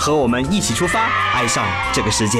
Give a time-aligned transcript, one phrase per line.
[0.00, 1.62] 和我们一起出发，爱上
[1.92, 2.38] 这个世界。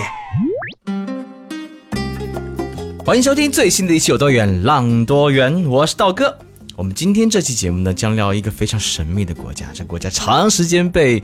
[3.04, 6.38] 欢迎收听最新的一期《有多远浪多远》，我是道哥。
[6.74, 11.22] 我们今天这期节目呢，将聊一个非常神秘的国家，这国家长时间被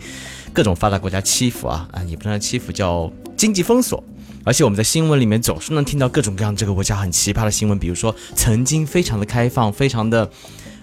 [0.53, 4.05] 各种发达国家欺负啊啊，也不能欺负，叫经济封锁。
[4.45, 10.31] 而且我们在新闻里面总是能听到各种各样这个国家很奇葩的新闻，比如说曾经非常的开放，非常的。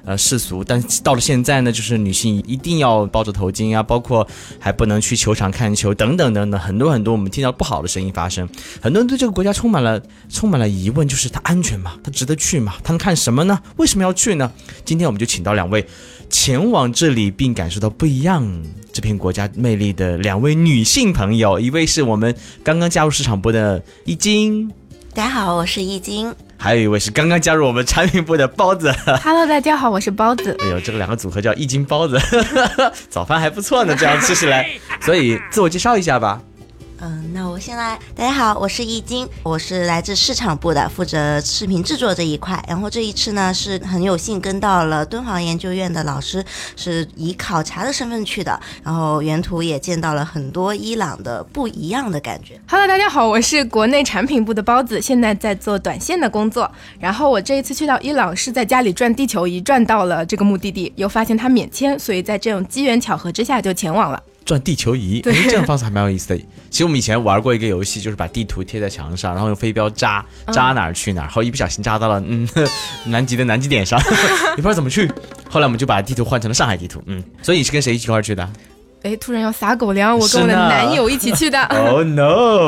[0.06, 4.28] 呃，世俗，但到了现在呢，就是女性一定要包着头巾啊，包括
[4.60, 8.46] 还不能去球场看球，等等等等，很多很多我们听到不好的声音发生，
[8.82, 11.94] 很多人对这个国家充满了充满了疑问，就是它安全吗？
[12.04, 12.74] 它值得去吗？
[12.84, 13.58] 他能看什么呢？
[13.78, 14.52] 为什么要去呢？
[14.84, 15.86] 今天我们就请到两位
[16.30, 18.46] 前往这里并感受到不一样
[18.92, 24.70] 这片国家魅力的两位女性朋友，一位是我们刚刚加入市场部的易经，
[25.14, 26.36] 大家好，我是易经。
[26.64, 28.90] 还有一位是刚刚加入我们产品部的包子。
[29.22, 30.56] Hello，大家好，我是包子。
[30.62, 32.18] 哎呦，这个两个组合叫一斤包子，
[33.12, 34.70] 早饭还不错呢，这样吃起来。
[35.02, 36.42] 所以自我介绍一下吧。
[37.06, 38.00] 嗯，那我先来。
[38.16, 42.64] 大家好，我是易经，我是来自市场部的，负责视频制作这一块。
[42.66, 46.42] 然后这一次呢，是很有幸跟到了敦煌研究院的老师，
[46.78, 48.58] 是以考察的身份去的。
[48.82, 52.58] 然后沿途也见到了很多伊朗的不一样的感觉。
[52.70, 56.72] Hello，大家好，我是国内产品部的包子，现在在做短线的工作。
[57.02, 64.24] 然后我这一次去到伊朗，是在家里转地球仪转到了这个目的地，又发现它免签，所以在这种机缘巧合之下就前往了。
[64.46, 66.38] 转地球仪，哎，这样方式还蛮有意思的。
[66.70, 72.48] 其实我们以前玩过一个游戏，就是把地图贴在墙上，然后用飞镖扎，扎哪儿去哪儿，然后一不小心扎到了嗯
[73.06, 74.00] 南极的 南极点上，
[74.56, 75.10] 也不知道怎么去。
[75.50, 77.24] 后来我们就把地图换成了上海地图，嗯。
[77.42, 78.50] 所以你是跟谁一起一块去的？
[79.04, 81.62] 哎，突然要撒狗粮，我跟我的男友一起去的。
[81.66, 82.66] Oh no！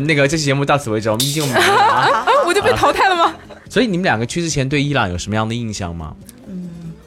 [0.00, 3.34] 那个这期节目到此为止，我们已经我们啊，我就被淘汰了吗？
[3.70, 6.14] 所以你们两个去之前对伊朗有什么样的印象吗？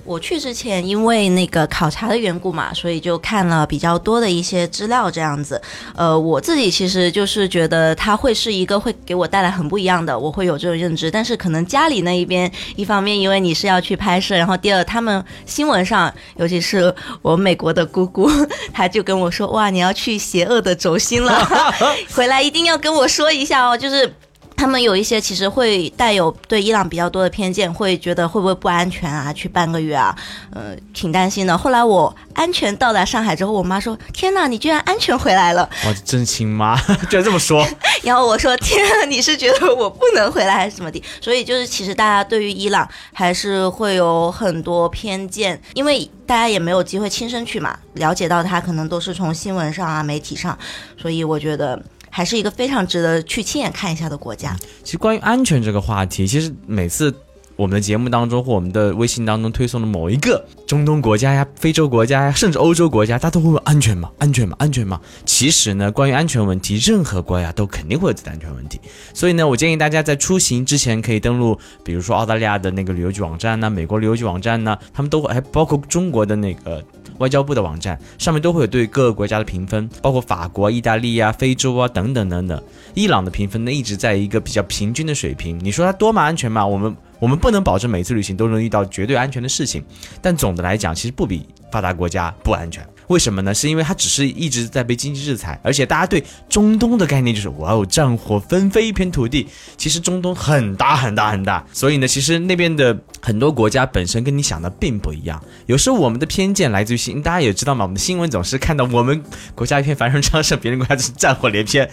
[0.06, 5.60] 我去之前，因为那个考察的缘故嘛，所以就看了比较多的一些资料，这样子。
[5.96, 11.10] 呃，我自己其实就是觉得它会是一个会给我带来很不一样的，我会有这种认知。
[11.10, 16.94] 但是可能家里那一边，一方面因为你是要去拍摄，然后第二他们新闻上，尤其是
[17.24, 18.30] 我美国的姑姑，
[18.72, 21.48] 他就跟我说：“哇，你要去邪恶的轴心了，
[22.14, 24.14] 回来一定要跟我说一下哦。”就是。
[24.58, 29.32] 他们有一些其实会带有对伊朗比较多的偏见，会觉得会不会不安全啊？
[29.34, 30.16] 去半个月啊，
[30.52, 31.58] 呃，挺担心的。
[31.58, 36.76] 后来我安全到达上海之后，我妈说：“天哪，你居然安全回来了！”哇， 真亲妈
[37.10, 37.68] 居然这么说。
[38.02, 50.58] 然后我说：“天，你是觉得我不能回来还是怎么的？”所以就是其实大家对于伊朗还是会有很多偏见，因为大家也没有机会亲身去嘛，了解到他可能都是从新闻上啊、媒体上，
[50.98, 51.82] 所以我觉得。
[52.16, 54.56] 还是一个非常值得去亲眼看一下的国家。
[54.86, 57.14] 其实关于安全这个话题，其实每次
[57.56, 64.12] 我们的节目当中或我们的微信当中推送的某一个中东国家呀、非洲国家呀，甚至欧洲国家，大家都会问安全吗？
[64.18, 64.56] 安全吗？
[64.60, 65.00] 安全吗？
[65.26, 68.80] 其实呢，关于安全问题，任何国家都肯定会有自己的安全问题。
[69.14, 76.84] 所以呢，我建议大家在出行之前可以登录，比如说澳大利亚的那个旅游局网站呢，美国旅游局网站呢，他们都会，还包括中国的那个。
[77.18, 82.62] 外交部的网站上面都会有对各个国家的评分，包括法国、意大利啊、非洲啊等等等等。
[82.94, 85.58] 伊朗的评分呢一直在一个比较平均的水平。
[85.64, 86.68] 你说它多么安全吗？
[86.68, 89.84] 我们我们不能保证每次旅行都能遇到绝对安全的事情，
[90.22, 92.86] 但总的来讲，其实不比发达国家不安全。
[93.08, 93.53] 为什么呢？
[93.53, 99.48] 是因为它只是一直在被经济制裁，而且大家对中东的概念就是哇哦，战火纷飞一片土地。
[99.78, 105.44] 其实中东很大很大很大，所以呢，其实那边的很多国家本身跟你想的并不一样。
[105.66, 109.24] 有时候我们的偏见来自于新，大家也知道嘛，我们的新闻总是看到我们
[109.56, 111.90] 国家一片繁荣昌盛，别人国家是战火连篇。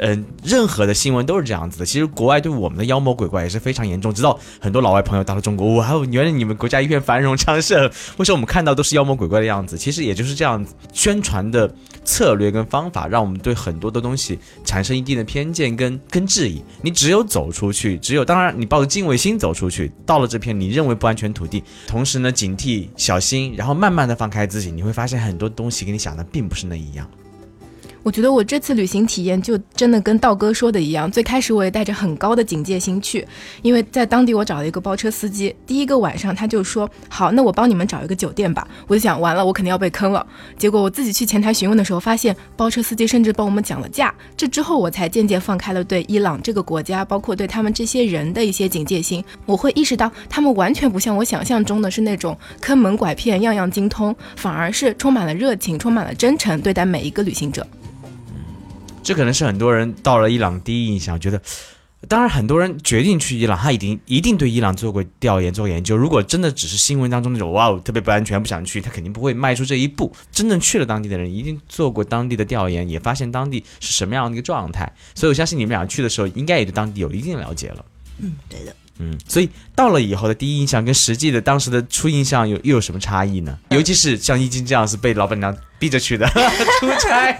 [0.00, 1.86] 嗯，任何的新闻都是这样子的。
[1.86, 4.12] 其实国外对我们的妖魔鬼怪也是非常严重。
[4.12, 9.78] 知道很多老外朋友到了中国，哇，原来你们国家一片繁荣昌盛，为什么我们看到都是妖魔鬼怪的样子？
[9.78, 10.74] 其实也就是这样子。
[10.92, 11.72] 宣传的
[12.04, 16.60] 策略跟方法，让我们对很多的东西产生一定的偏见跟跟质疑。
[16.82, 27.08] 你只有走出去，只有当然你抱着敬畏心走出去，到了这片你认为不安全土地，同时呢警惕小心，然后慢慢的放开自己，你会发现很多东西跟你想的并不是那一样。
[28.02, 33.26] 我觉得我这次旅行体验就真的跟道哥说的一样，最开始我也带着很高的警戒心去，
[33.62, 38.66] 因为在当地我找了一个包车司机，第一个晚上他就说好，那我帮你们找一个酒店吧。
[38.88, 40.26] 我就想完了，我肯定要被坑了。
[40.58, 44.12] 结果我自己去前台询问的时候，发现包车司机甚至帮我们讲了价。
[44.36, 49.24] 这之后我才渐渐放开了对伊朗这个国家，包括对他们这些人的一些警戒心。
[49.46, 57.64] 我会意识到他们完全不像我想象中的是那种坑蒙拐骗、样样精通，反而是充满了热情、充满了真诚对待每一个旅行者。
[59.02, 61.40] 这可能是很多人到了伊朗第一印象，觉得，
[62.08, 65.96] 当然很多人决定去伊朗，他已经一定对伊朗做过调研、做研究。
[65.96, 70.12] 如果真的只是新闻当中那种哇哦特别不安全不想去，他肯定不会迈出这一步。
[70.30, 74.92] 真正去了当地的人，一定做过当地的调研，也发现当地是什么样的一个状态。
[75.14, 77.84] 所以我相信你们俩去的时候，应该也对当地有一定了解了。
[78.18, 78.74] 嗯，对的。
[79.02, 83.58] 嗯，所以到了以后的第一印象跟实际的当时的初印象有又有什么差异呢？
[83.70, 86.24] 尤其是像易经这样是被老板娘逼着去的
[86.78, 87.32] 出差，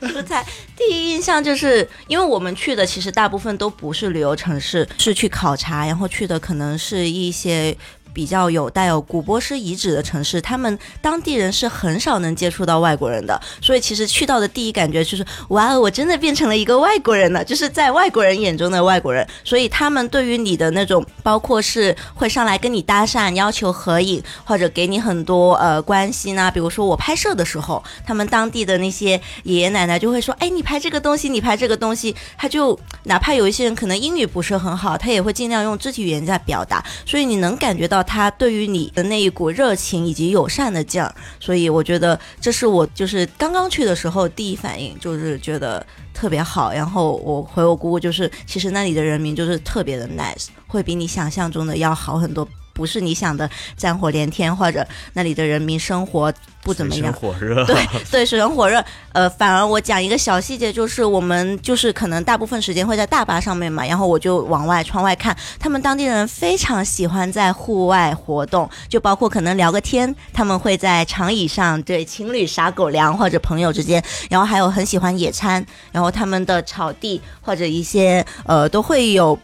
[0.00, 0.44] 出差
[0.76, 7.74] 第一印象就是因为我们去的其实大部分都不是旅游城市，是去考察，然后去的可能是一些。
[8.14, 19.26] 比较有带有古波斯遗址的城市，他们当地人是很少能接触到外国人的，所以其实去到的第一感觉就是哇，我真的变成了一个外国人了，就是在外国人眼中的外国人。
[19.42, 26.48] 所以他们对于你的那种，包括是会上来跟你搭讪，要求合影，或者给你很多呃关心啊。
[26.48, 38.03] 比如说我拍摄的时候，他们当地的那些爷爷奶奶就会说，哎，你拍这个东西，你拍这个东西，他就哪怕有一些人可能英语不是很好，他也会尽量用肢体语言在表达，所以你能感觉到。
[38.04, 46.72] 他对于你的那一股热情以及友善的劲儿，所以我觉得这是我就是刚刚去的时候第一反应，就是觉得特别好。
[46.72, 52.46] 然后我回我姑姑，就是其实那里的人民就是特别的 nice，会比你想象中的要好很多。
[52.74, 56.30] 不是你想的战火连天，或者那里的人民生活
[56.62, 57.76] 不怎么样，火热，对
[58.10, 58.84] 对，水深火热。
[59.12, 79.38] 呃，反而我讲一个小细节，就是我们就是可能大部分时间会在大巴上面嘛，然后我就往外窗外看，他们当地人非常喜欢在户外活动，就包括可能聊个天，他们会在长椅上对情侣撒狗粮，或者朋友之间，然后还有很喜欢野餐，然后他们的草地或者一些呃都会有。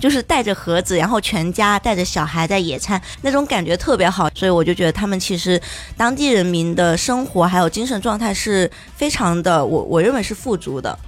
[0.00, 5.60] 就是带着盒子，然后全家带着小孩在野餐，那种感觉特别好，所以我就觉得他们其实
[5.96, 10.98] 当地人民的生活还有精神状态是非常的，我我认为是富足的，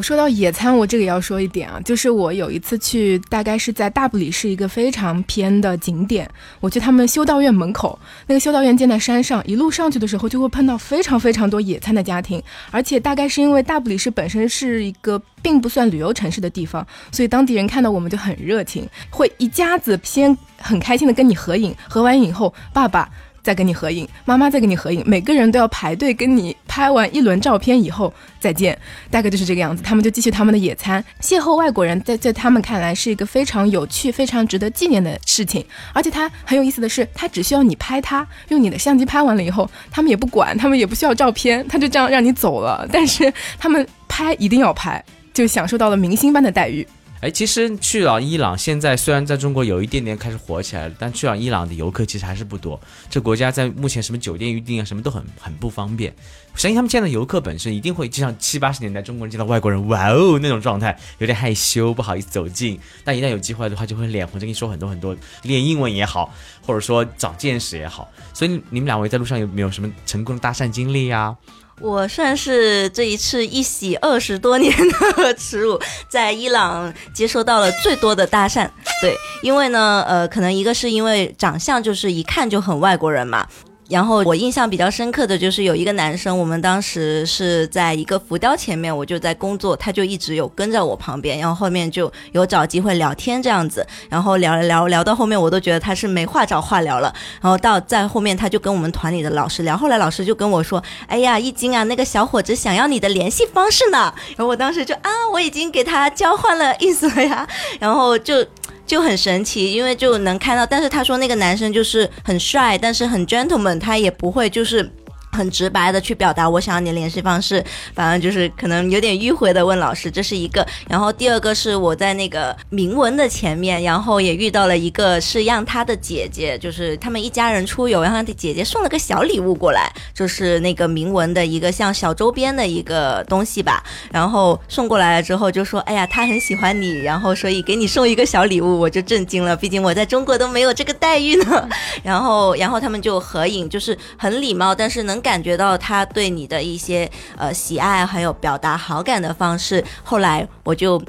[0.00, 6.28] 说到野餐，我这个要说一点啊，就是我有一次去，大概是在大布里是一个非常偏的景点，
[6.60, 23.08] 我去他们修道院门口，那个修道院建在山上，一路上去的时候就会碰到非常非常多野餐的家庭，而且大概是因为大布里市本身是一个并不算旅游城市的地方，所以当地人看到我们就很热情，会一家子先很开心的跟你合影，合完影后，爸爸。
[23.44, 28.76] 再跟你合影，妈妈再跟你合影，每个人都要排队跟你拍完一轮照片以后再见，
[29.10, 29.82] 大概就是这个样子。
[29.82, 35.62] 他们就继续他们的野餐，邂逅外国人，在在他们看来是一个非常有趣、非常值得纪念的事情。
[35.92, 42.88] 而且他很有意思的是，他只需要你拍他，用你的相机拍完了以后，他们也不管，他们也不需要照片，他就这样让你走了。
[42.90, 45.04] 但是他们拍一定要拍，
[45.34, 46.86] 就享受到了明星般的待遇。
[47.24, 52.78] 哎，其实去了伊朗，现在虽然在中国有一点点开始火起来了，但去了伊朗的游客其实还是不多。
[53.08, 56.14] 这国家在目前什么酒店预订啊，什么都很很不方便。
[56.52, 62.78] 我相信他们见到游客本身一定会，就像七八十年代中国人见到外国人，哇哦那种状态，有点害羞，不好意思走近。
[63.04, 66.30] 但一旦有机会的话，就会脸红着跟你说很多很多，练英文也好，
[66.60, 68.06] 或者说长见识也好。
[68.34, 71.34] 所以你们两位在路上有没有什么成功的搭讪经历呀？
[71.80, 74.72] 我算是这一次一洗二十多年
[75.16, 78.68] 的 耻辱，在伊朗接收到了最多的搭讪。
[79.00, 83.46] 对，因为呢，呃，可能一个是因为长相就是一看就很外国人嘛。
[83.88, 97.14] 然后我印象比较深刻的就是有一个男生，我们当时是在一个浮雕前面，我就在工作，他就一直有跟在我旁边，然后后面就有找机会聊天这样子，然后聊聊聊到后面，我都觉得他是没话找话聊了。
[97.40, 107.46] 然后到在后面，他就跟我们团里的老师聊，后来老师就跟我说：“哎呀，易经啊，那个小伙子想要你的联系方式呢。”然后我当时就啊，我已经给他交换了意思了呀，
[107.78, 108.44] 然后就。
[108.86, 114.90] 就很神奇，因为就能看到，但是他说那个男生就是很帅，但是很 gentleman，他也不会就是。
[115.34, 117.62] 很直白的去表达我想要你的联系方式，
[117.94, 120.64] 反正就是可能有点迂回的问老师，这是一个。
[120.88, 133.82] 然后第二个是我在那个铭文的前面，然后也遇到了一个是让他的姐姐，就是他们一家人出游，然后他的姐姐送了个小礼物过来，就是那个铭文的一个像小周边的一个东西吧。
[134.12, 141.68] 然后送过来了之后就说，哎呀，他很喜欢你，然后所以给你送一个小礼物，我就震惊了，毕竟我在中国都没有这个待遇呢。
[142.04, 145.23] 然后然后他们就合影，就是很礼貌，但是能。
[145.24, 149.82] 感觉到他对你的一些呃喜爱，还有表达好感的方式。
[150.04, 151.02] 后来我就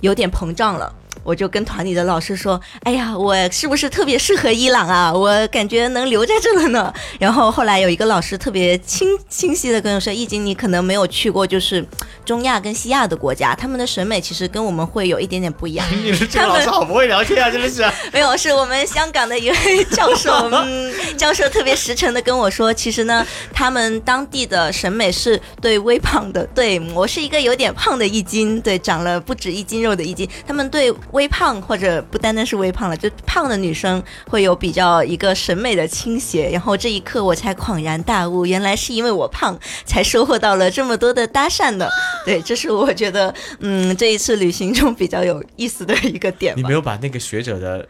[0.00, 0.92] 有点膨胀了。
[1.28, 5.12] 我就跟团里的老师说：“哎呀，我是不是特别适合伊朗啊？
[5.12, 11.86] 我感觉能留在这了呢。”然后后来有一个老师特别清清晰的跟我说：“易经，你可能没有去过就是
[12.24, 15.86] 中亚跟西亚的国家，他们的审美其实跟我们会有一点点不一样。
[16.02, 17.84] ”你是这个老师好不会聊天啊，真的是。
[18.10, 30.90] 没有，是我们香港的一位教授，嗯，教授特别实诚的跟我说，其实呢，他们当地的审美是对微胖的，对我是一个有点胖的易经，对，长了不止一斤肉的易经，他们对。
[31.18, 36.48] 微胖或者不单单是微胖了，就胖的女生会有比较一个审美的倾斜。
[36.52, 41.90] 然后这一刻我才恍然大悟，原来是因为我胖才收获到了这么多的搭讪的。
[42.24, 46.54] 对，这是我觉得嗯这一次旅行中比较有意思的一个点。
[46.56, 47.84] 你没有把那个学者的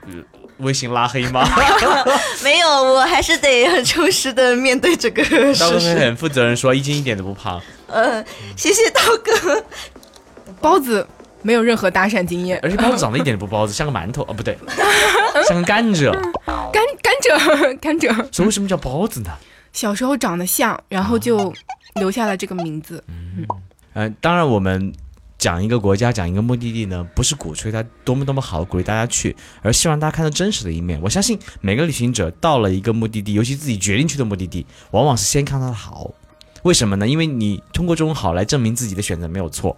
[0.61, 1.47] 微信拉黑吗？
[2.43, 5.95] 没有，我还是得很诚实的面对这个事实。
[5.95, 7.61] 很负责任说，一斤一点都不胖。
[7.89, 8.25] 嗯，
[8.57, 9.63] 谢谢刀哥，
[10.63, 11.07] 包子。
[11.43, 14.57] 没有任何搭讪经验，而且包子长得一点都不包子， 像个馒头哦，不对，
[15.47, 16.11] 像个甘蔗，
[16.47, 18.13] 甘甘蔗， 甘蔗。
[18.33, 19.31] 所以为什么叫包子呢？
[19.73, 21.53] 小时候长得像，然后就
[21.95, 23.03] 留下了这个名字。
[23.07, 23.47] 嗯，
[23.93, 24.93] 呃，当然我们
[25.37, 30.99] 讲一个国家，讲一个目的地呢，不是鼓吹它多么多么好，鼓励大家去，而希望大家看到真实的一面。
[31.01, 36.11] 我相信每个旅行者到了一个目的地，尤其自己决定去的目的地，往往是先看它的好。
[36.63, 37.07] 为什么呢？
[37.07, 39.77] 因为你通过这种好来证明自己的选择没有错。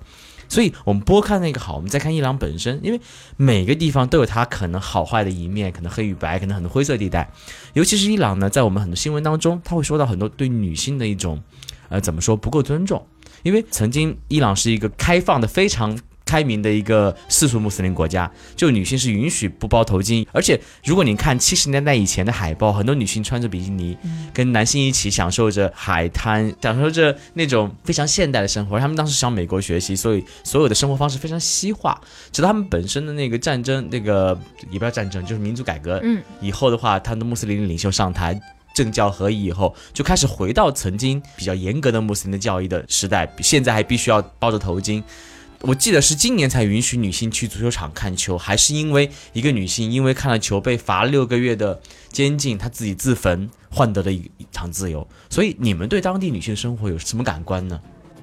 [0.50, 3.00] 所以，我们拨开那个好，我们再看伊朗本身，因为
[3.38, 7.32] 每个地方都有它可能好坏的一面，可能黑与白，可能很多灰色地带。
[7.72, 11.40] 尤其是伊朗呢，在我们很多新闻当中，他会说到很多对女性的一种，
[11.88, 13.06] 呃，怎么说不够尊重？
[13.42, 15.98] 因为曾经伊朗是一个开放的非常。
[16.30, 23.98] 开明的一个世俗穆斯林国家，就女性是允许不包头巾，而且如果你看七十年代以前的海报，很多女性穿着比基尼，
[24.32, 28.78] 跟男性一起享受着海滩，享受着那种非常现代的生活。
[28.78, 32.00] 他们当时向美国学习，所以所有的生活方式非常西化。
[32.30, 34.38] 直到他们本身的那个战争，那个
[34.70, 38.40] 也不要战争，就是民族改革，嗯，以后的话，他们的穆斯林领袖上台，
[38.72, 45.02] 政教合一以后，就开始回到曾经比较严格的穆斯林的教义的时代，现在还必须要包着头巾。
[45.62, 51.78] 我记得是今年才允许女性去足球场看球，还是因为一个女性因为看了球被罚六个月的
[52.10, 55.06] 监禁，她自己自焚换得了一一场自由。
[55.28, 57.78] 所以你们对当地女性的生活有什么感官呢？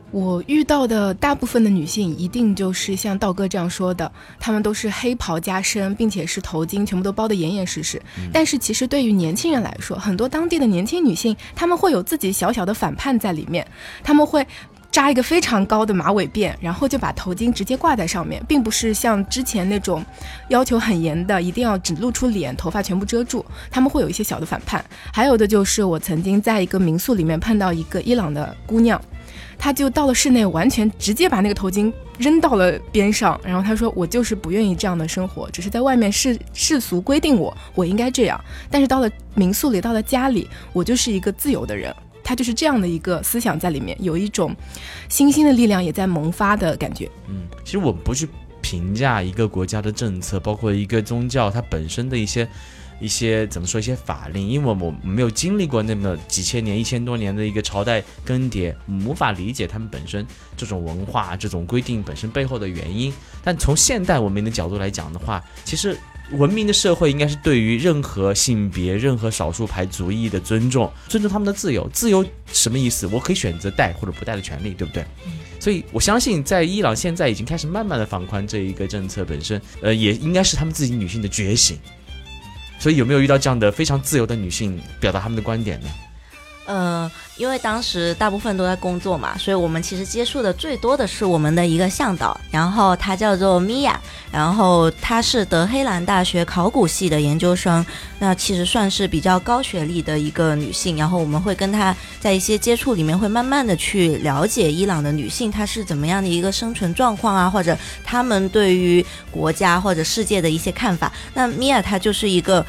[0.10, 8.02] 我遇到的大部分的女性一定就是像道哥这样说的，她们都是黑袍加身，并且是头巾全部都包得严严实实。
[8.34, 13.68] 但是其实对于年轻人来说，很多当地的年轻女性，她们会有自己小小的反叛在里面，
[14.04, 14.44] 她们会。
[14.98, 20.04] 扎一个非常高的马尾辫，然后就把头巾直接挂在上面，并不是像之前那种
[20.50, 23.46] 要求很严的，一定要只露出脸，头发全部遮住。
[23.70, 24.84] 他们会有一些小的反叛。
[25.14, 29.00] 还有的就是我曾经在一个民宿里面碰到一个伊朗的姑娘，
[29.56, 41.96] 她就到了室内，完全直接把那个头巾扔到了边上，然后她说：“我就是不愿意这样的生活，只是在外面世世俗规定我我应该这样，但是到了民宿里，到了家里，我就是一个自由的人。”
[42.28, 44.54] 他就是这样的一个思想在里面，有一种
[45.08, 47.10] 新兴的力量也在萌发的感觉。
[47.30, 48.28] 嗯，其实我们不去
[48.62, 52.46] 评价一个国家的政策，包括一个宗教它本身的一些
[53.00, 63.14] 一些怎么说一些法令，因为我们没有经历过那么几千年、一千多年的一个朝代更迭，无法理解他们本身这种文化、这种规定本身背后的原因。
[63.42, 65.98] 但从现代文明的角度来讲的话，其实。
[66.32, 71.90] 文明的社会应该是对于任何性别、任何少数派族裔的尊重，尊重他们的自由。
[71.94, 73.08] 自由什么意思？
[73.08, 75.06] 我可以选择带或者不带的权利，对不对？
[75.60, 81.78] 所以我相信，在伊朗现在已经开始慢慢的放宽这一个政策本身，呃，也应该是他们自己女性的觉醒。
[82.80, 85.88] 所以有没有遇到这样的非常自由的女性表达他们的观点呢？
[86.68, 93.98] 呃，因为当时大部分都在工作嘛，所以我们其实接触的最多的是我们的一个向导，然后她叫做米娅，
[94.30, 97.86] 然后她是德黑兰大学考古系的研究生，
[98.20, 111.10] 那其实算是比较高学历的一个女性，然后我们会跟她在一些接触里面会慢慢的去了解伊朗的女性她是怎么样的一个生存状况啊，或者她们对于国家或者世界的一些看法。
[111.34, 112.66] 那米娅她就是一个。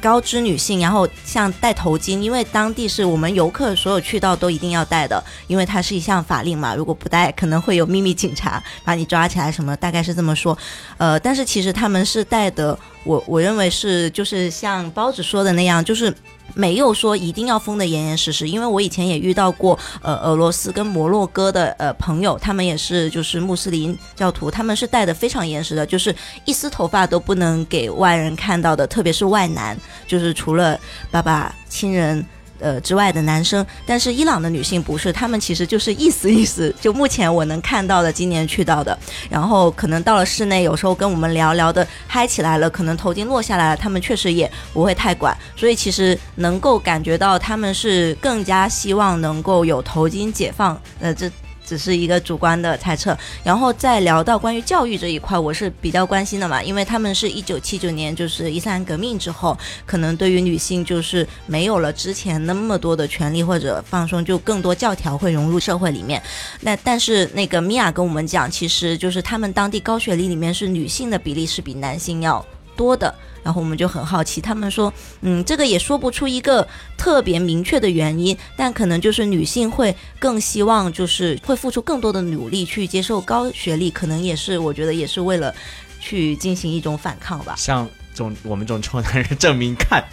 [0.00, 6.74] 高知女性，然后像戴头巾，因为当地是我们游客所有去到都一定要戴的，因为它是一项法令嘛。
[6.74, 10.56] 如果不戴，可能会有秘密警察把你抓起来什么，大概是这么说。
[10.98, 16.14] 呃，但是其实他们是戴的，我我认为是就是像包子说的那样，就是。
[16.54, 30.78] 没有说一定要封的严严实实，因为我以前也遇到过，呃，俄罗斯跟摩洛哥的呃朋友，他们也是就是穆斯林教徒，他们是戴的非常严实的，就是一丝头发都不能给外人看到的，特别是外男，就是除了
[31.10, 32.24] 爸爸亲人。
[32.62, 36.74] 呃之外的男生，但是伊朗的女性不是，他们其实就是意思意思。
[36.80, 38.96] 就目前我能看到的，今年去到的，
[39.28, 45.36] 然后可能到了室内，有时候跟我们聊聊的嗨起来了，可能头巾落下来了，他们确实也不会太管。
[45.56, 51.30] 所以其实能够感觉到他们是更加希望能够有头巾解放，呃这。
[51.64, 66.22] 只是一个主观的猜测，然后再聊到关于教育这一块，我是比较关心的嘛，因为他们是一九七九年就是伊斯兰革命之后，可能对于女性就是没有了之前那么多的权利或者放松，就更多教条会融入社会里面。
[66.60, 72.44] 那但是那个米娅跟我们讲，其实就是他们当地高学历里面是女性的比例是比男性要
[72.76, 73.14] 多的。
[73.44, 76.64] 然后我们就很好奇，他们说，嗯，这个也说不出一个
[76.96, 85.52] 特别明确的原因，但可能就是女性会更希望，就是会付出更多的努力去接受高学历，可能也是我觉得也是为了
[85.98, 87.56] 去进行一种反抗吧。
[87.56, 90.04] 像这种我们这种臭男人证明，看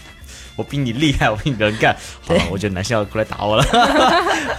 [0.56, 1.96] 我比你厉害，我比你能干。
[2.22, 3.64] 好了，我觉得男性要过来打我了。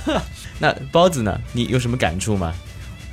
[0.61, 1.37] 那包子呢？
[1.53, 2.55] 你有什么感触吗？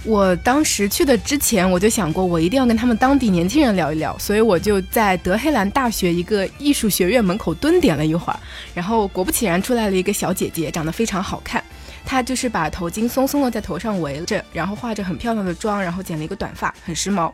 [0.07, 8.39] 我当时去的之前，我就想过，我一定要跟他们当地年轻人聊一聊，所以我就在德黑兰大学一个艺术学院门口蹲点了一会儿，
[8.73, 11.61] 然后果不其然出来了一个小姐姐，长得非常好看，
[12.05, 17.29] 她就是把头巾松松的在头上围着，然后化着很漂亮的妆，然后剪了一个短发，很时髦。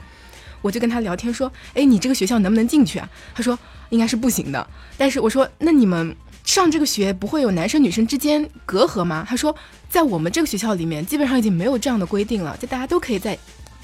[0.64, 3.58] 我就跟她聊天说：“哎，你这个学校能不能进去啊？”她说
[3.92, 9.26] ：“应该是不行的。”但是我说：“那你们？”上这个学不会有男生女生之间隔阂吗？
[9.28, 9.56] 他说，
[9.90, 13.38] 在我们这个学校里面，基本上已经没有这样的规定了，就大家都可以在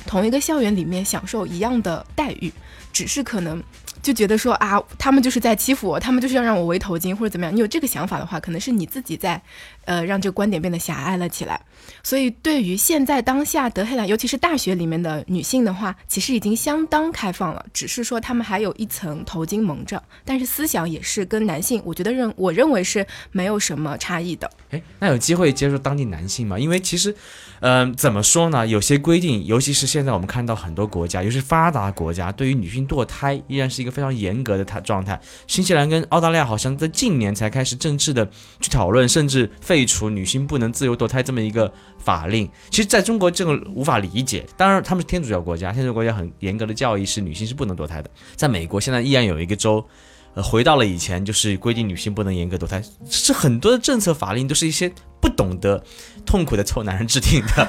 [0.05, 2.51] 同一个校园里面享受一样的待遇，
[2.91, 3.63] 只是可能。
[4.01, 7.55] 就觉得说啊，他们就是在欺负我，他们就是要让我围头巾或者怎么样。
[7.55, 9.41] 你有这个想法的话，可能是你自己在，
[9.85, 11.61] 呃，让这个观点变得狭隘了起来。
[12.03, 24.49] 所以，对于现在当下德黑兰，尤其是大学里面的女性的话，其实已经相当开放了，只是说他们还有一层头巾蒙着，但是思想也是跟男性，我觉得认我认为是没有什么差异的。
[24.71, 26.57] 哎，那有机会接触当地男性吗？
[26.57, 27.15] 因为其实。
[27.61, 28.65] 嗯，怎么说呢？
[28.65, 35.19] 有些规定，尤其是现在我们看到很多国家，尤其是发达国家，对于女性堕胎依然是一个非常严格的态状态。
[35.47, 38.29] 新西兰跟澳大利亚好像在近年才开始正式的
[38.59, 42.49] 去讨论，甚至废除女性不能自由堕胎这么一个法令。
[42.69, 44.45] 其实，在中国这个无法理解。
[44.57, 48.09] 当然，他们是天主教国家，天主教国家很严格的教义是女性是不能堕胎的。
[48.35, 49.85] 在美国，现在依然有一个州。
[50.35, 54.87] 呃，回到了以前，就是规定女性不能严格堕胎，是很多的政策法令都是一些
[55.19, 55.83] 不懂得
[56.23, 57.67] 痛苦的臭男人制定的，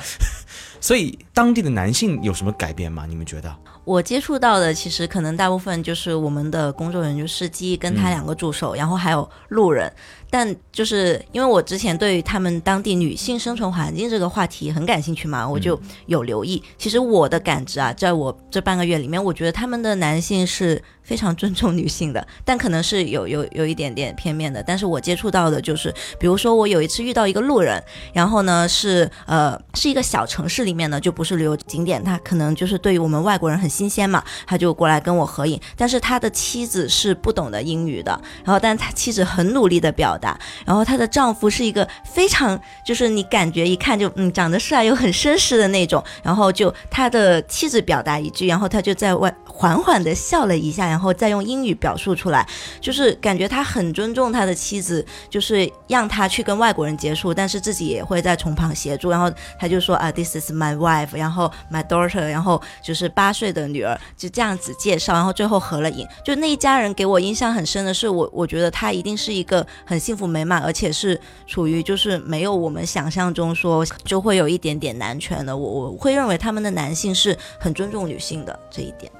[0.78, 3.06] 所以当地的男性有什么改变吗？
[3.08, 3.56] 你们觉得？
[3.84, 9.92] 我接触到的其实可能大部分就是我们的工作人员，就司机跟他两个助手，然后还有路人。
[10.32, 16.62] 但就是因为我之前对于他们当地女性生存环境这个话题很感兴趣嘛，我就有留意。
[16.78, 24.62] 其实我的感知啊，在我这半个月里面，我觉得他们的男性是非常尊重女性的，但可能是有有有一点点片面的。
[24.62, 35.60] 但是我接触到的就是，比如说我有一次遇到一个路人，然后呢是呃是一个小城市里面呢就不是旅游景点，他可能就是对于我们外国人很新鲜嘛，他就过来跟我合影。
[35.76, 40.38] 但是他的妻子是不懂得英语的，然后但他妻子很努力的表达。
[40.66, 46.02] 然后他的丈夫是一个非常，就是你感觉一看就嗯长得帅又很绅士的那种。
[46.22, 52.46] 然后就他的妻子表达一句，然后他就在外缓缓的笑了一下，然后再用英语表述出来，
[52.80, 59.10] 就是感觉他很尊重他的妻子，就是让他去跟外国人接触，但是自己也会在从旁协助。
[59.10, 66.04] 然后他就说啊，This is my wife，然后 my daughter，然后就是八岁的的女儿，就这样子介绍，然后最后合了影。
[66.24, 70.00] 就那一家人给我印象很深的是，我我觉得他一定是一个很。
[70.00, 75.54] 幸福美满，而且是处于就是没有我们想象中说就会有一点点男权的。
[75.54, 79.12] 我我会认为他们的男性是很尊重女性的这一点。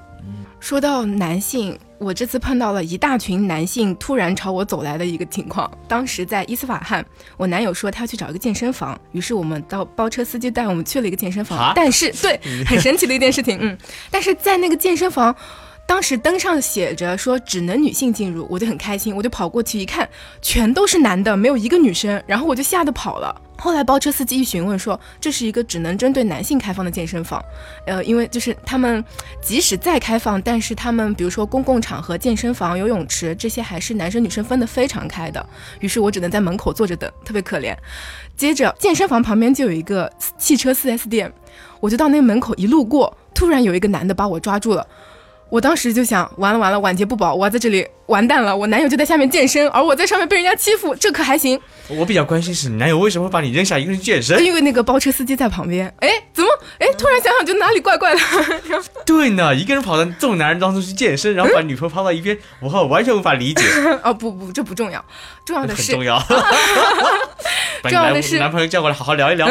[0.61, 5.71] 说到男性，我这次碰到了一大群男性突然朝我走来的一个情况。
[5.89, 7.05] 当时在伊斯法罕，
[7.37, 11.73] 我男友说他要去找一个健身房，于是我们到包车司机带我们去了一个健身房。
[11.75, 13.77] 但是对，很神奇的一件事情，嗯，
[14.11, 15.35] 但是在那个健身房。
[15.91, 20.09] 当时灯上写着说只能女性进入，我就很开心，我就跑过去一看，
[20.41, 23.43] 全都是男的，没有一个女生，然后我就吓得跑了。
[23.59, 27.45] 后来包车司机一询问说，这是一个只能针对男性开放的健身房，
[27.87, 29.05] 呃，因为就是他们
[29.43, 35.45] 即使再开放，但是他们比如说公共场合、健身房、游泳池这些还是男生女生分得非常开的。
[35.81, 37.77] 于是我只能在门口坐着等，特别可怜。
[38.37, 41.33] 接着健身房旁边就有一个汽车 4S 店，
[41.81, 44.87] 我就到那门口一路过，突然有一个男的把我抓住了。
[45.51, 48.57] 我当时就想，完了完了，晚节不保，我要在这里完蛋了。
[48.57, 51.61] 我男友就在下面健身，而我在上面被人家欺负，这可还行？
[51.89, 54.43] 我比较关心是你男友为什么会把你扔下一个人去健身？
[54.45, 55.93] 因为那个包车司机在旁边。
[55.99, 56.49] 哎，怎么？
[56.79, 58.21] 哎，突然想想，就哪里怪怪的。
[59.05, 63.65] 对呢，一个人跑到众男人当中去健身，然后把女朋友抛到一边，我完全无法理解。
[64.05, 65.05] 哦不不，这不重要，
[65.45, 66.23] 重要的是重要。
[67.83, 69.49] 重要的是男朋友叫过来好好聊一聊。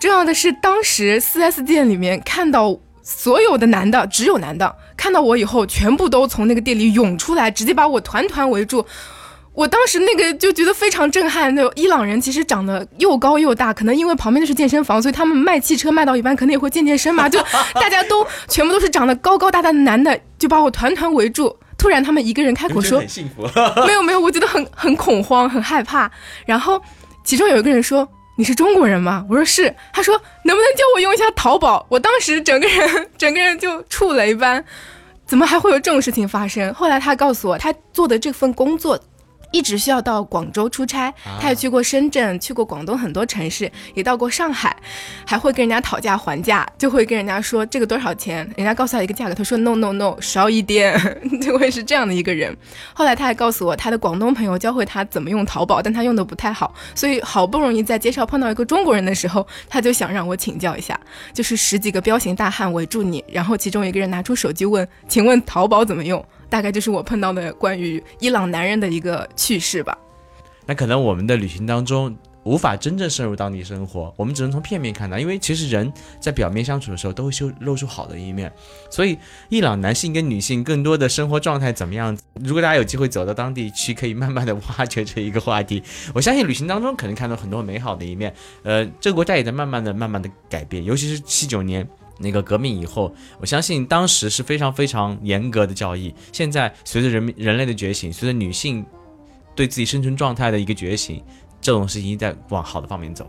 [0.00, 2.78] 重要的是当时四 S 店里面看到。
[3.02, 8.86] 所有的男的，只有男的看到我以后，全部都从那个店里涌出来，直接把我团团围住。
[9.52, 11.52] 我当时那个就觉得非常震撼。
[11.54, 17.28] 那伊朗人其实长得又高又大，可能因为旁边的是健身房，所以他们卖汽车卖到一半，可能也会健健身嘛。
[17.28, 17.40] 就
[17.74, 21.54] 大家都全部都是长得高高大大的男的，就把我团团围住。
[21.76, 23.02] 突然，他们一个人开口说
[23.86, 26.10] ：“没有没有，我觉得很很恐慌，很害怕。”
[26.46, 26.80] 然后
[27.24, 28.08] 其中有一个人说。
[28.36, 29.26] 你是中国人吗？
[29.28, 29.74] 我说是。
[29.92, 30.14] 他说
[30.44, 31.84] 能不能教我用一下淘宝？
[31.90, 34.64] 我当时整个人 整个人就触雷般，
[35.26, 36.72] 怎么还会有这种事情发生？
[36.72, 38.98] 后来他告诉我，他做的这份工作。
[39.50, 44.74] 一直需要到广州出差，他也去过深圳，去过广东很多城市，也到过上海，
[45.26, 50.98] 还会跟人家讨价还价，就会跟人家说这个多少钱，人家告诉他一个价格，他说 no no no 少一点，
[51.42, 52.56] 就会是这样的一个人。
[52.94, 60.98] 后来他还告诉我，他的广东朋友教会他怎么用淘宝，但他用的不太好，所以好不容易在街上碰到一个中国人的时候，他就想让我请教一下，
[61.32, 66.24] 就是十几个彪形大汉围住你，然后其中一个人拿出手机问，请问淘宝怎么用？
[66.50, 69.96] 大概就是我碰到的关于伊朗男人的一个趣事吧。
[70.66, 78.52] 那可能我们的旅行当中无法真正深入当地生活，我们只能从片面看到，因为其实人在表面相处的时候都会修露出好的一面。
[78.90, 82.16] 所以伊朗男性跟女性更多的生活状态怎么样？
[82.42, 85.82] 如果大家有机会走到当地去，可以慢慢的挖掘这一个话题。
[86.14, 88.32] 我相信旅行当中可能看到很多美好的一面。
[88.62, 91.86] 呃，这个国家也在慢慢的、慢慢的改变，尤其是七九年。
[92.20, 96.14] 那个革命以后，我相信当时是非常非常严格的教育。
[96.32, 98.84] 现在随着人人类的觉醒，随着女性
[99.54, 101.22] 对自己生存状态的一个觉醒，
[101.60, 103.28] 这种事情在往好的方面走。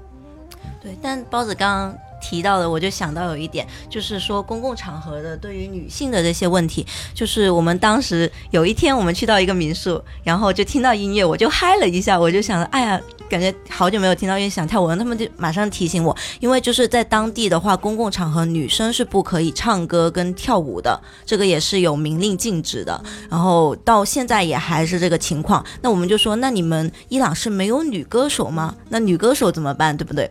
[0.81, 1.97] 对，但包子刚。
[2.21, 28.75] 提到的，我就想到有一点，就是说公共场合的对于女性的这些问题，就是我们当时有一天我们去到一个民宿，然后就听到音乐，我就嗨了一下，我就想，哎呀，感觉好久没有听到音乐想跳舞，他们就马上提醒我，因为就是在当地的话，公共场合女生是不可以唱歌跟跳舞的，这个也是有明令禁止的，然后到现在也还是这个情况，那我们就说，那你们伊朗是没有女歌手吗？
[28.89, 30.29] 那女歌手怎么办，对不对？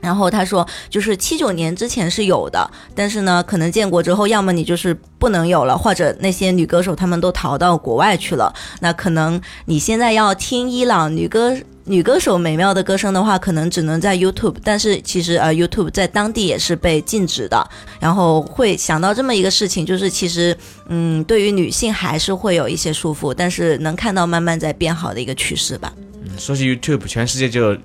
[0.00, 8.54] 然后他说，就是七九年之前是有的，但是呢，可能建国之后，要么你就是不能有了，或者那些女歌手他们都逃到国外去了。
[8.80, 14.56] 那可能你现在要听伊朗女歌 女歌手美妙的歌声的话，可能只能在 YouTube。
[14.62, 17.66] 但是其实呃，YouTube 在当地也是被禁止的。
[17.98, 20.56] 然后会想到这么一个事情，就是其实
[20.88, 25.92] 嗯，对于女性还是会有一些束缚，但是能看到慢慢在变好的一个趋势吧。
[26.22, 27.76] 嗯，说起 YouTube，全世界就。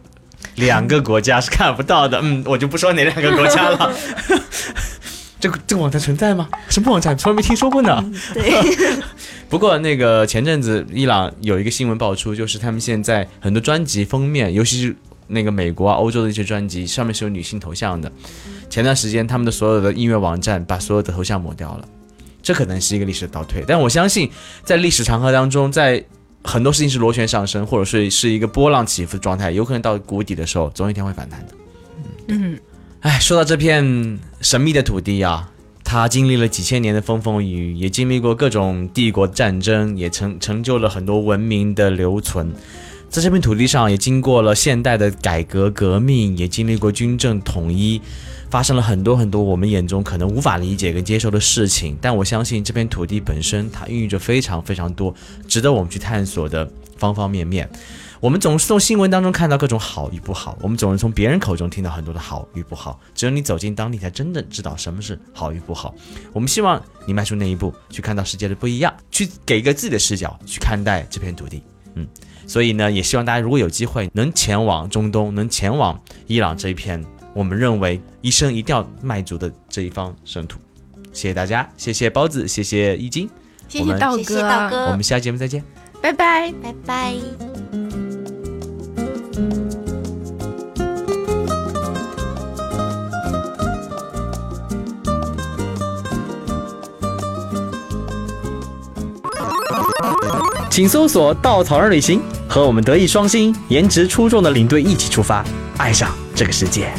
[0.55, 3.93] 两个国家是看不到的，嗯，我就不说哪两个国家了。
[5.39, 6.47] 这个这个网站存在吗？
[6.69, 7.17] 什么网站？
[7.17, 8.03] 从来没听说过呢。
[8.33, 9.03] 对。
[9.49, 14.95] 不过那个前阵子伊朗有一个新闻爆出，就是他们现在很多专辑封面，尤其是
[15.27, 18.11] 那个美国啊、欧洲的一些专辑，上面是有女性头像的。
[18.69, 21.85] 前段时间他们的所有的音乐网站把所有的头像抹掉了，
[22.41, 23.63] 这可能是一个历史倒退。
[23.67, 24.31] 但我相信，
[24.63, 26.03] 在历史长河当中，在
[26.43, 31.53] 很多事情是螺旋上升，或者是是一个波浪起伏的状态，有可能到谷底的时候，总有一天会反弹的。
[32.27, 32.59] 嗯，
[33.01, 35.49] 哎，说到这片神秘的土地啊，
[35.83, 42.51] 它经历了几千年的风风雨雨，也经历过各种帝国战争，也成成就了很多文明的留存。
[43.13, 48.01] 在这片土地上，也经过了现代的改革革命，也经历过军政统一。
[48.49, 55.13] 发生了很多很多我们眼中可能无法理解跟接受的事情，但我相信这片土地本身它孕育着非常非常多
[55.47, 57.69] 值得我们去探索的方方面面。
[58.19, 62.99] 我们总是从新闻当中看到各种好与不好，我们总是从别人口中听到很多的好与不好。
[63.13, 65.93] 只有你走进当地，才真正知道什么是好与不好。
[66.31, 71.61] 我们希望你迈出那一步，去看到世界的不一样，去给一个自己的视角去看待这片土地。
[71.95, 72.07] 嗯，
[72.45, 77.03] 所以呢，也希望大家如果有机会能前往中东，能前往伊朗这一片。
[77.33, 80.59] 我们认为一生一定要迈足的这一方圣土，
[81.11, 83.27] 谢谢大家，谢谢包子，谢谢易经，
[83.67, 85.63] 谢谢道哥，我们下期节目再见，
[85.99, 87.15] 拜拜，拜拜。
[100.69, 102.19] 请搜索“稻草人旅行”，
[102.53, 105.43] 和我们德艺双馨、颜值出众的领队一起出发，
[105.77, 106.93] 爱上这个世界。